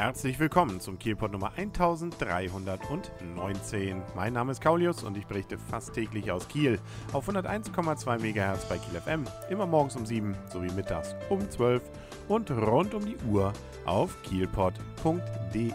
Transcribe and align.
Herzlich 0.00 0.38
willkommen 0.38 0.80
zum 0.80 0.98
Kielpot 0.98 1.30
Nummer 1.30 1.52
1319. 1.58 4.02
Mein 4.16 4.32
Name 4.32 4.52
ist 4.52 4.62
Kaulius 4.62 5.02
und 5.02 5.18
ich 5.18 5.26
berichte 5.26 5.58
fast 5.58 5.92
täglich 5.92 6.32
aus 6.32 6.48
Kiel 6.48 6.78
auf 7.12 7.28
101,2 7.28 8.18
MHz 8.18 8.64
bei 8.64 8.78
Kiel 8.78 8.98
FM, 8.98 9.24
immer 9.50 9.66
morgens 9.66 9.96
um 9.96 10.06
7 10.06 10.34
sowie 10.50 10.72
mittags 10.72 11.14
um 11.28 11.50
12 11.50 11.82
und 12.28 12.50
rund 12.50 12.94
um 12.94 13.04
die 13.04 13.18
Uhr 13.28 13.52
auf 13.84 14.16
kielpot.de. 14.22 15.70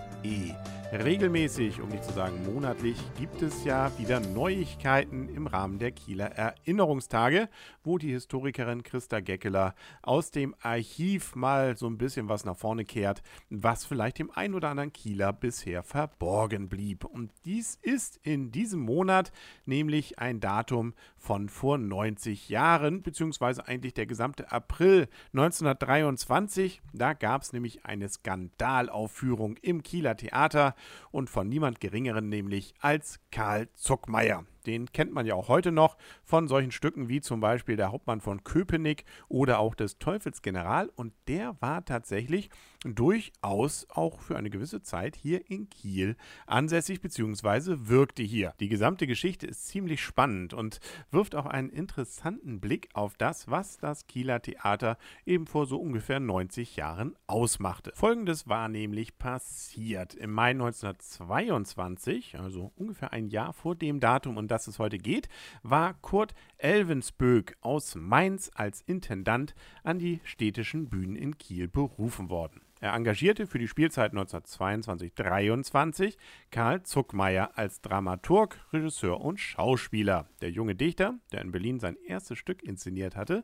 Regelmäßig, 1.03 1.81
um 1.81 1.89
nicht 1.89 2.05
zu 2.05 2.13
sagen 2.13 2.45
monatlich, 2.45 2.95
gibt 3.17 3.41
es 3.41 3.65
ja 3.65 3.91
wieder 3.99 4.21
Neuigkeiten 4.21 5.27
im 5.27 5.45
Rahmen 5.45 5.77
der 5.77 5.91
Kieler 5.91 6.31
Erinnerungstage, 6.31 7.49
wo 7.83 7.97
die 7.97 8.11
Historikerin 8.11 8.81
Christa 8.81 9.19
Geckeler 9.19 9.75
aus 10.01 10.31
dem 10.31 10.55
Archiv 10.61 11.35
mal 11.35 11.75
so 11.75 11.87
ein 11.87 11.97
bisschen 11.97 12.29
was 12.29 12.45
nach 12.45 12.55
vorne 12.55 12.85
kehrt, 12.85 13.23
was 13.49 13.83
vielleicht 13.83 14.19
dem 14.19 14.31
ein 14.31 14.53
oder 14.53 14.69
anderen 14.69 14.93
Kieler 14.93 15.33
bisher 15.33 15.83
verborgen 15.83 16.69
blieb. 16.69 17.03
Und 17.03 17.31
dies 17.43 17.77
ist 17.81 18.19
in 18.23 18.51
diesem 18.51 18.79
Monat 18.79 19.33
nämlich 19.65 20.17
ein 20.17 20.39
Datum 20.39 20.93
von 21.17 21.49
vor 21.49 21.77
90 21.77 22.47
Jahren, 22.49 23.01
beziehungsweise 23.01 23.67
eigentlich 23.67 23.95
der 23.95 24.05
gesamte 24.05 24.51
April 24.51 25.09
1923. 25.33 26.81
Da 26.93 27.13
gab 27.13 27.41
es 27.41 27.51
nämlich 27.51 27.83
eine 27.85 28.07
Skandalaufführung 28.07 29.57
im 29.57 29.83
Kieler 29.83 30.15
Theater 30.15 30.73
und 31.11 31.29
von 31.29 31.47
niemand 31.47 31.79
Geringeren 31.79 32.29
nämlich 32.29 32.73
als 32.79 33.19
Karl 33.31 33.69
Zuckmeier. 33.75 34.45
Den 34.65 34.91
kennt 34.91 35.13
man 35.13 35.25
ja 35.25 35.35
auch 35.35 35.47
heute 35.47 35.71
noch 35.71 35.97
von 36.23 36.47
solchen 36.47 36.71
Stücken 36.71 37.09
wie 37.09 37.21
zum 37.21 37.39
Beispiel 37.39 37.75
der 37.75 37.91
Hauptmann 37.91 38.21
von 38.21 38.43
Köpenick 38.43 39.05
oder 39.29 39.59
auch 39.59 39.75
des 39.75 39.97
Teufelsgeneral. 39.97 40.89
Und 40.95 41.13
der 41.27 41.55
war 41.61 41.85
tatsächlich 41.85 42.49
durchaus 42.83 43.87
auch 43.89 44.19
für 44.19 44.37
eine 44.37 44.49
gewisse 44.49 44.81
Zeit 44.81 45.15
hier 45.15 45.49
in 45.49 45.69
Kiel 45.69 46.15
ansässig 46.45 47.01
bzw. 47.01 47.87
wirkte 47.87 48.23
hier. 48.23 48.53
Die 48.59 48.69
gesamte 48.69 49.07
Geschichte 49.07 49.47
ist 49.47 49.67
ziemlich 49.67 50.03
spannend 50.03 50.53
und 50.53 50.79
wirft 51.11 51.35
auch 51.35 51.45
einen 51.45 51.69
interessanten 51.69 52.59
Blick 52.59 52.89
auf 52.93 53.17
das, 53.17 53.49
was 53.49 53.77
das 53.77 54.07
Kieler 54.07 54.41
Theater 54.41 54.97
eben 55.25 55.47
vor 55.47 55.65
so 55.65 55.77
ungefähr 55.77 56.19
90 56.19 56.75
Jahren 56.75 57.15
ausmachte. 57.27 57.91
Folgendes 57.95 58.47
war 58.47 58.69
nämlich 58.69 59.17
passiert. 59.17 60.13
Im 60.13 60.31
Mai 60.31 60.51
1922, 60.51 62.37
also 62.37 62.71
ungefähr 62.75 63.13
ein 63.13 63.27
Jahr 63.27 63.53
vor 63.53 63.75
dem 63.75 63.99
Datum, 63.99 64.37
und 64.37 64.49
das 64.55 64.67
es 64.67 64.79
heute 64.79 64.97
geht, 64.97 65.27
war 65.63 65.95
Kurt 65.95 66.33
Elvensböck 66.57 67.57
aus 67.59 67.95
Mainz 67.95 68.49
als 68.55 68.79
Intendant 68.81 69.53
an 69.83 69.99
die 69.99 70.21
städtischen 70.23 70.87
Bühnen 70.87 71.17
in 71.17 71.37
Kiel 71.37 71.67
berufen 71.67 72.29
worden. 72.29 72.61
Er 72.79 72.93
engagierte 72.93 73.47
für 73.47 73.57
die 73.57 73.67
Spielzeit 73.67 74.13
1922-23 74.13 76.15
Karl 76.51 76.83
Zuckmeier 76.83 77.51
als 77.55 77.81
Dramaturg, 77.81 78.59
Regisseur 78.71 79.19
und 79.19 79.39
Schauspieler. 79.39 80.29
Der 80.41 80.51
junge 80.51 80.75
Dichter, 80.75 81.15
der 81.31 81.41
in 81.41 81.51
Berlin 81.51 81.79
sein 81.79 81.97
erstes 82.05 82.37
Stück 82.37 82.61
inszeniert 82.63 83.15
hatte, 83.15 83.43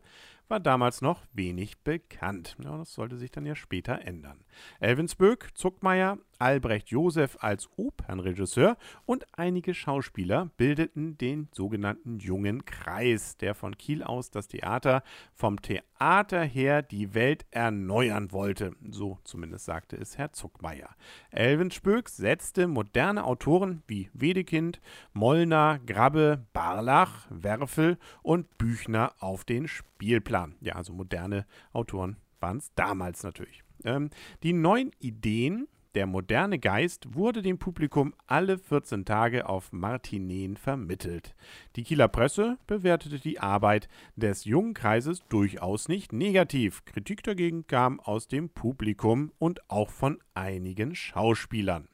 war 0.51 0.59
damals 0.59 1.01
noch 1.01 1.21
wenig 1.31 1.79
bekannt. 1.79 2.57
Ja, 2.61 2.77
das 2.77 2.93
sollte 2.93 3.15
sich 3.15 3.31
dann 3.31 3.45
ja 3.45 3.55
später 3.55 4.01
ändern. 4.01 4.43
Elvensböck, 4.81 5.49
Zuckmeier, 5.55 6.17
Albrecht 6.39 6.89
Josef 6.89 7.37
als 7.39 7.69
Opernregisseur 7.77 8.75
und 9.05 9.25
einige 9.37 9.73
Schauspieler 9.73 10.49
bildeten 10.57 11.17
den 11.17 11.47
sogenannten 11.53 12.17
Jungen 12.19 12.65
Kreis, 12.65 13.37
der 13.37 13.53
von 13.53 13.77
Kiel 13.77 14.03
aus 14.03 14.31
das 14.31 14.47
Theater 14.47 15.03
vom 15.35 15.61
Theater 15.61 16.43
her 16.43 16.81
die 16.81 17.13
Welt 17.13 17.45
erneuern 17.51 18.31
wollte. 18.31 18.75
So 18.89 19.19
zumindest 19.23 19.65
sagte 19.65 19.95
es 19.95 20.17
Herr 20.17 20.33
Zuckmeier. 20.33 20.89
Elvensböck 21.29 22.09
setzte 22.09 22.67
moderne 22.67 23.23
Autoren 23.23 23.83
wie 23.87 24.09
Wedekind, 24.13 24.81
Mollner, 25.13 25.79
Grabbe, 25.85 26.45
Barlach, 26.53 27.27
Werfel 27.29 27.99
und 28.23 28.57
Büchner 28.57 29.13
auf 29.19 29.45
den 29.45 29.67
Spielplan. 29.67 30.40
Ja, 30.61 30.75
also 30.75 30.93
moderne 30.93 31.45
Autoren 31.73 32.17
waren 32.39 32.57
es 32.57 32.73
damals 32.75 33.23
natürlich. 33.23 33.63
Ähm, 33.83 34.09
die 34.43 34.53
neuen 34.53 34.91
Ideen 34.99 35.67
der 35.93 36.07
moderne 36.07 36.57
Geist 36.57 37.15
wurde 37.15 37.41
dem 37.41 37.57
Publikum 37.57 38.13
alle 38.25 38.57
14 38.57 39.03
Tage 39.03 39.49
auf 39.49 39.73
Martineen 39.73 40.55
vermittelt. 40.55 41.35
Die 41.75 41.83
Kieler 41.83 42.07
Presse 42.07 42.57
bewertete 42.65 43.19
die 43.19 43.39
Arbeit 43.39 43.89
des 44.15 44.45
jungen 44.45 44.73
Kreises 44.73 45.21
durchaus 45.27 45.89
nicht 45.89 46.13
negativ. 46.13 46.85
Kritik 46.85 47.23
dagegen 47.23 47.67
kam 47.67 47.99
aus 47.99 48.27
dem 48.27 48.49
Publikum 48.49 49.33
und 49.37 49.69
auch 49.69 49.89
von 49.89 50.19
einigen 50.33 50.95
Schauspielern. 50.95 51.89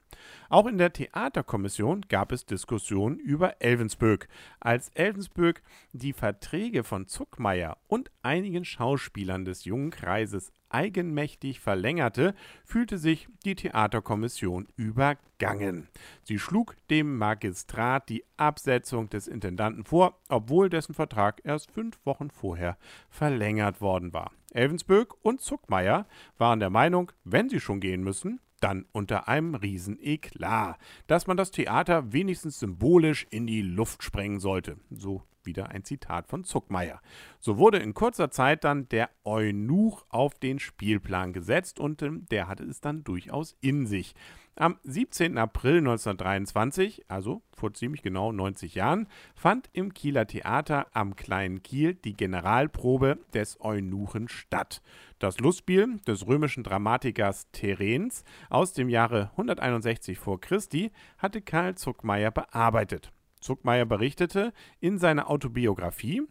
Auch 0.49 0.67
in 0.67 0.77
der 0.77 0.93
Theaterkommission 0.93 2.01
gab 2.09 2.31
es 2.31 2.45
Diskussionen 2.45 3.19
über 3.19 3.61
Elvensböck. 3.61 4.27
Als 4.59 4.89
Elvensböck 4.89 5.61
die 5.93 6.13
Verträge 6.13 6.83
von 6.83 7.07
Zuckmeier 7.07 7.77
und 7.87 8.11
einigen 8.21 8.65
Schauspielern 8.65 9.45
des 9.45 9.65
jungen 9.65 9.91
Kreises 9.91 10.51
eigenmächtig 10.69 11.59
verlängerte, 11.59 12.33
fühlte 12.65 12.97
sich 12.97 13.27
die 13.45 13.55
Theaterkommission 13.55 14.67
übergangen. 14.75 15.87
Sie 16.23 16.39
schlug 16.39 16.75
dem 16.89 17.17
Magistrat 17.17 18.09
die 18.09 18.23
Absetzung 18.37 19.09
des 19.09 19.27
Intendanten 19.27 19.85
vor, 19.85 20.19
obwohl 20.29 20.69
dessen 20.69 20.93
Vertrag 20.93 21.41
erst 21.43 21.71
fünf 21.71 21.99
Wochen 22.05 22.29
vorher 22.29 22.77
verlängert 23.09 23.81
worden 23.81 24.13
war. 24.13 24.31
Elvensböck 24.51 25.13
und 25.23 25.41
Zuckmeier 25.41 26.07
waren 26.37 26.59
der 26.59 26.69
Meinung, 26.69 27.11
wenn 27.23 27.49
sie 27.49 27.59
schon 27.59 27.79
gehen 27.79 28.03
müssen, 28.03 28.39
dann 28.59 28.85
unter 28.91 29.27
einem 29.27 29.55
Rieseneklat, 29.55 30.77
dass 31.07 31.27
man 31.27 31.37
das 31.37 31.51
Theater 31.51 32.11
wenigstens 32.13 32.59
symbolisch 32.59 33.27
in 33.29 33.47
die 33.47 33.61
Luft 33.61 34.03
sprengen 34.03 34.39
sollte. 34.39 34.77
So 34.89 35.23
wieder 35.47 35.69
ein 35.69 35.83
Zitat 35.83 36.27
von 36.27 36.43
Zuckmeier. 36.43 37.01
So 37.39 37.57
wurde 37.57 37.79
in 37.79 37.95
kurzer 37.95 38.29
Zeit 38.29 38.63
dann 38.63 38.87
der 38.89 39.09
Eunuch 39.23 40.05
auf 40.09 40.35
den 40.35 40.59
Spielplan 40.59 41.33
gesetzt 41.33 41.79
und 41.79 42.03
ähm, 42.03 42.27
der 42.29 42.47
hatte 42.47 42.65
es 42.65 42.81
dann 42.81 43.03
durchaus 43.03 43.57
in 43.61 43.87
sich. 43.87 44.13
Am 44.59 44.79
17. 44.85 45.37
April 45.37 45.77
1923, 45.77 47.05
also 47.09 47.43
vor 47.55 47.75
ziemlich 47.75 48.01
genau 48.01 48.31
90 48.31 48.73
Jahren, 48.73 49.07
fand 49.35 49.69
im 49.71 49.93
Kieler 49.93 50.25
Theater 50.25 50.87
am 50.93 51.15
Kleinen 51.15 51.61
Kiel 51.61 51.93
die 51.93 52.17
Generalprobe 52.17 53.19
des 53.35 53.61
Eunuchen 53.61 54.27
statt. 54.27 54.81
Das 55.19 55.39
Lustspiel 55.39 55.97
des 56.07 56.25
römischen 56.25 56.63
Dramatikers 56.63 57.51
Terens 57.51 58.23
aus 58.49 58.73
dem 58.73 58.89
Jahre 58.89 59.29
161 59.33 60.17
vor 60.17 60.41
Christi 60.41 60.91
hatte 61.19 61.41
Karl 61.43 61.75
Zuckmeier 61.75 62.31
bearbeitet. 62.31 63.11
Zuckmeier 63.39 63.85
berichtete 63.85 64.53
in 64.79 64.97
seiner 64.97 65.29
Autobiografie, 65.29 66.23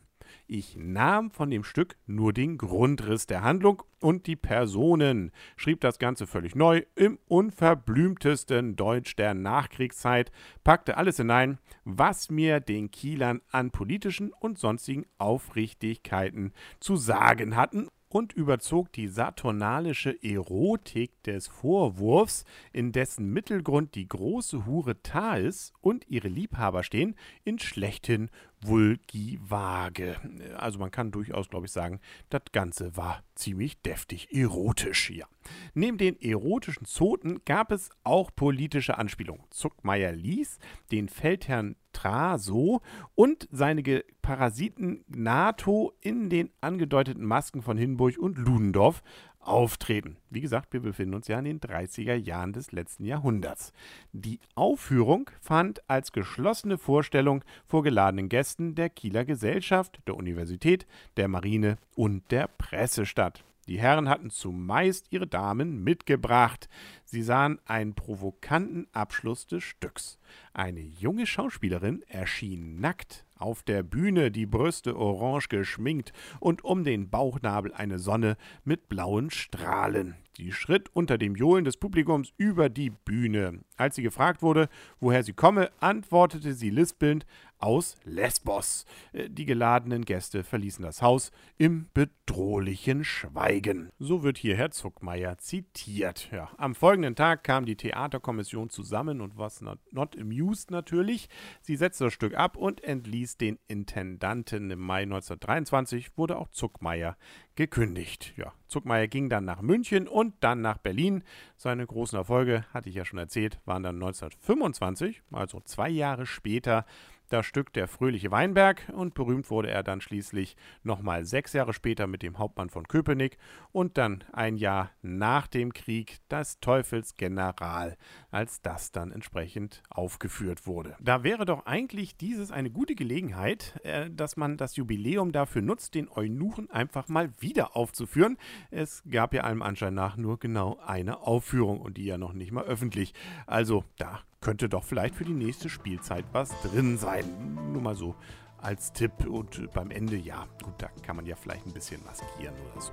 ich 0.49 0.77
nahm 0.77 1.31
von 1.31 1.51
dem 1.51 1.65
Stück 1.65 1.97
nur 2.07 2.33
den 2.33 2.59
Grundriss 2.59 3.27
der 3.27 3.43
Handlung 3.43 3.83
und 4.01 4.27
die 4.27 4.37
Personen, 4.37 5.33
schrieb 5.57 5.81
das 5.81 5.99
Ganze 5.99 6.27
völlig 6.27 6.55
neu, 6.55 6.83
im 6.95 7.19
unverblümtesten 7.27 8.77
Deutsch 8.77 9.17
der 9.17 9.35
Nachkriegszeit, 9.35 10.31
packte 10.65 10.97
alles 10.97 11.17
hinein, 11.17 11.59
was 11.85 12.31
mir 12.31 12.61
den 12.61 12.91
Kielern 12.91 13.41
an 13.51 13.71
politischen 13.71 14.33
und 14.33 14.59
sonstigen 14.59 15.07
Aufrichtigkeiten 15.19 16.53
zu 16.81 16.97
sagen 16.97 17.57
hatten 17.57 17.89
und 18.09 18.33
überzog 18.33 18.93
die 18.93 19.09
saturnalische 19.09 20.23
Erotik 20.23 21.23
des 21.25 21.49
Vorwurfs, 21.49 22.45
in 22.73 22.93
dessen 22.93 23.33
Mittelgrund 23.33 23.95
die 23.95 24.09
große 24.09 24.67
Hure 24.67 25.03
Thais 25.03 25.73
und 25.81 26.07
ihre 26.09 26.29
Liebhaber 26.29 26.83
stehen, 26.83 27.17
in 27.45 27.59
schlechten 27.59 28.31
Vulgivage. 28.61 30.17
Also 30.57 30.79
man 30.79 30.91
kann 30.91 31.11
durchaus, 31.11 31.49
glaube 31.49 31.67
ich, 31.67 31.73
sagen, 31.73 32.01
das 32.31 32.43
Ganze 32.53 32.97
war 32.97 33.23
ziemlich 33.35 33.81
deftig 33.83 34.33
erotisch 34.33 35.09
hier. 35.09 35.27
Neben 35.75 35.99
den 35.99 36.21
erotischen 36.21 36.85
Zoten 36.85 37.41
gab 37.45 37.73
es 37.73 37.91
auch 38.05 38.31
politische 38.35 38.99
Anspielungen. 38.99 39.45
Zuckmeier 39.51 40.13
ließ 40.13 40.59
den 40.93 41.09
Feldherrn 41.09 41.77
Traso 41.93 42.83
und 43.15 43.49
seine 43.51 43.83
Parasiten 44.21 45.05
NATO 45.09 45.95
in 46.01 46.29
den 46.29 46.51
angedeuteten 46.61 47.25
Masken 47.25 47.63
von 47.63 47.79
Hinburg 47.79 48.19
und 48.19 48.37
Ludendorff 48.37 49.03
auftreten. 49.47 50.17
Wie 50.29 50.41
gesagt, 50.41 50.73
wir 50.73 50.81
befinden 50.81 51.15
uns 51.15 51.29
ja 51.29 51.39
in 51.39 51.45
den 51.45 51.61
30er 51.61 52.15
Jahren 52.15 52.53
des 52.53 52.73
letzten 52.73 53.05
Jahrhunderts. 53.05 53.73
Die 54.13 54.41
Aufführung 54.55 55.31
fand 55.41 55.89
als 55.89 56.13
geschlossene 56.13 56.79
Vorstellung 56.79 57.45
vor 57.67 57.83
geladenen 57.83 58.29
Gästen 58.29 58.75
der 58.75 58.91
Kieler 58.91 59.25
Gesellschaft, 59.25 60.01
der 60.07 60.17
Universität, 60.17 60.87
der 61.17 61.29
Marine 61.29 61.79
und 61.95 62.31
der 62.31 62.49
Presse 62.49 63.07
statt. 63.07 63.45
Die 63.69 63.81
Herren 63.81 64.09
hatten 64.09 64.31
zumeist 64.31 65.07
ihre 65.11 65.27
Damen 65.27 65.83
mitgebracht. 65.83 66.69
Sie 67.05 67.23
sahen 67.23 67.59
einen 67.65 67.95
provokanten 67.95 68.87
Abschluss 68.93 69.47
des 69.47 69.65
Stücks. 69.65 70.19
Eine 70.53 70.81
junge 70.81 71.27
Schauspielerin 71.27 72.03
erschien 72.09 72.81
nackt 72.81 73.25
Auf 73.39 73.63
der 73.63 73.83
Bühne 73.83 74.31
die 74.31 74.47
Brüste 74.47 74.97
orange 74.97 75.49
geschminkt 75.49 76.13
und 76.41 76.65
um 76.65 76.85
den 76.85 77.11
Bauchnabel 77.11 77.75
eine 77.75 77.99
Sonne 77.99 78.37
mit 78.65 78.89
blauen 78.89 79.31
Strahlen. 79.31 80.15
Die 80.37 80.53
schritt 80.53 80.91
unter 80.93 81.17
dem 81.17 81.35
Johlen 81.35 81.65
des 81.65 81.79
Publikums 81.79 82.33
über 82.37 82.69
die 82.69 82.91
Bühne. 82.91 83.61
Als 83.77 83.97
sie 83.97 84.03
gefragt 84.03 84.43
wurde, 84.43 84.69
woher 85.01 85.23
sie 85.23 85.33
komme, 85.33 85.71
antwortete 85.81 86.53
sie 86.53 86.71
lispelnd 86.71 87.27
aus 87.59 87.97
Lesbos. 88.05 88.85
Äh, 89.13 89.31
die 89.31 89.47
geladenen 89.47 90.05
Gäste 90.05 90.45
verließen 90.45 90.85
das 90.85 91.03
Haus 91.03 91.33
im 91.57 91.89
bedrohlichen 91.95 93.05
Schweigen. 93.05 93.91
So 93.99 94.23
wird 94.23 94.39
hier 94.39 94.57
Herr 94.57 94.71
Zuckmeier 94.71 95.39
zitiert. 95.39 96.29
Ja, 96.33 96.51
am 96.59 96.75
folgenden 96.75 97.15
Tag 97.15 97.45
kam 97.45 97.65
die 97.65 97.77
Theaterkommission 97.77 98.71
zusammen 98.71 99.21
und 99.21 99.39
was 99.39 99.61
not, 99.61 99.79
not 99.93 100.19
amused 100.19 100.71
natürlich. 100.71 101.29
Sie 101.63 101.77
setzte 101.77 102.05
das 102.05 102.13
Stück 102.13 102.35
ab 102.35 102.57
und 102.57 102.85
entließ 102.85 103.39
den 103.39 103.59
Intendanten. 103.69 104.71
Im 104.71 104.81
Mai 104.81 105.03
1923 105.03 106.17
wurde 106.17 106.37
auch 106.37 106.49
Zuckmeier 106.49 107.17
gekündigt. 107.57 108.35
Ja, 108.37 108.53
Zuckmeier 108.69 109.09
ging 109.09 109.29
dann 109.29 109.45
nach 109.45 109.63
München 109.63 110.07
und 110.07 110.35
dann 110.41 110.61
nach 110.61 110.79
Berlin. 110.79 111.25
Seine 111.57 111.87
großen 111.87 112.17
Erfolge, 112.17 112.65
hatte 112.73 112.89
ich 112.89 112.95
ja 112.95 113.05
schon 113.05 113.19
erzählt, 113.19 113.59
waren 113.65 113.83
dann 113.83 113.97
1925, 113.97 115.23
also 115.33 115.61
zwei 115.61 115.89
Jahre 115.89 116.27
später, 116.27 116.87
das 117.29 117.47
Stück 117.47 117.73
Der 117.73 117.89
fröhliche 117.89 118.31
Weinberg 118.31 118.83
und 118.93 119.15
berühmt 119.15 119.51
wurde 119.51 119.71
er 119.71 119.83
dann 119.83 120.01
schließlich 120.01 120.57
nochmal 120.83 121.25
sechs 121.25 121.53
Jahre 121.53 121.73
später 121.73 122.07
mit 122.07 122.23
dem 122.23 122.39
Hauptmann 122.39 122.71
von 122.71 122.87
Köpenick 122.87 123.39
und 123.73 123.99
dann 123.99 124.25
ein 124.33 124.57
Jahr 124.57 124.91
nach 125.03 125.47
dem 125.47 125.73
Krieg 125.73 126.19
das 126.29 126.61
Teufelsgeneral, 126.61 127.97
als 128.31 128.63
das 128.63 128.93
dann 128.93 129.13
entsprechend 129.13 129.83
aufgeführt 129.91 130.67
wurde. 130.67 130.97
Da 131.01 131.23
wäre 131.25 131.45
doch 131.45 131.67
eigentlich 131.67 132.17
dieses 132.17 132.51
eine 132.51 132.71
gute 132.71 132.95
Gelegenheit, 132.95 133.81
äh, 133.83 134.11
dass 134.11 134.37
man 134.37 134.57
das 134.57 134.77
Jubiläum 134.77 135.33
dafür 135.33 135.63
nutzt, 135.63 135.95
den 135.95 136.09
Eunuchen 136.09 136.71
einfach 136.71 137.09
mal 137.09 137.31
wieder 137.41 137.77
aufzuführen. 137.77 138.37
Es 138.71 139.03
gab 139.11 139.35
ja 139.35 139.43
allem 139.43 139.63
Anschein 139.63 139.95
nach 139.95 140.17
nur 140.17 140.39
genau 140.39 140.79
eine 140.85 141.21
Aufführung 141.21 141.81
und 141.81 141.97
die 141.97 142.05
ja 142.05 142.19
noch 142.19 142.33
nicht 142.33 142.53
mal 142.53 142.65
öffentlich. 142.65 143.15
Also 143.47 143.85
da 143.99 144.21
könnte 144.41 144.69
doch 144.69 144.85
vielleicht 144.85 145.15
für 145.15 145.25
die 145.25 145.35
nächste 145.35 145.69
Spielzeit 145.69 146.25
was 146.33 146.51
drin 146.63 146.99
sein. 146.99 147.25
Nur 147.73 147.83
mal 147.83 147.97
so 147.97 148.15
als 148.59 148.93
Tipp 148.93 149.13
und 149.27 149.73
beim 149.73 149.91
Ende, 149.91 150.17
ja, 150.17 150.47
gut, 150.63 150.75
da 150.79 150.89
kann 151.03 151.17
man 151.17 151.27
ja 151.27 151.37
vielleicht 151.37 151.67
ein 151.67 151.73
bisschen 151.73 152.03
maskieren 152.05 152.55
oder 152.73 152.81
so. 152.81 152.91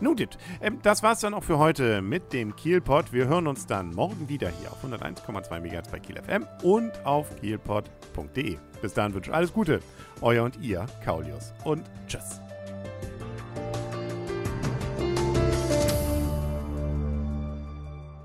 Nun, 0.00 0.16
ähm, 0.60 0.78
das 0.82 1.02
war's 1.02 1.20
dann 1.20 1.34
auch 1.34 1.42
für 1.44 1.58
heute 1.58 2.02
mit 2.02 2.32
dem 2.32 2.54
Kielpot. 2.54 3.12
Wir 3.12 3.26
hören 3.26 3.46
uns 3.46 3.66
dann 3.66 3.90
morgen 3.90 4.28
wieder 4.28 4.48
hier 4.48 4.70
auf 4.70 4.84
101,2 4.84 5.60
MHz 5.60 5.88
bei 5.88 5.98
Kiel 5.98 6.20
FM 6.22 6.46
und 6.62 6.92
auf 7.04 7.34
kielpot.de. 7.40 8.58
Bis 8.80 8.94
dahin 8.94 9.14
wünsche 9.14 9.30
ich 9.30 9.36
alles 9.36 9.52
Gute. 9.52 9.80
Euer 10.20 10.44
und 10.44 10.60
ihr, 10.60 10.86
Kaulius 11.04 11.52
und 11.64 11.82
tschüss. 12.06 12.47